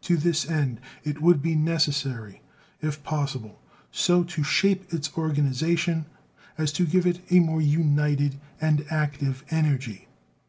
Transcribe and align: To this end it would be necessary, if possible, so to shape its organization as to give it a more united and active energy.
To 0.00 0.16
this 0.16 0.50
end 0.50 0.80
it 1.04 1.22
would 1.22 1.40
be 1.40 1.54
necessary, 1.54 2.42
if 2.80 3.04
possible, 3.04 3.60
so 3.92 4.24
to 4.24 4.42
shape 4.42 4.92
its 4.92 5.16
organization 5.16 6.06
as 6.58 6.72
to 6.72 6.84
give 6.84 7.06
it 7.06 7.20
a 7.30 7.38
more 7.38 7.60
united 7.62 8.40
and 8.60 8.84
active 8.90 9.44
energy. 9.52 10.08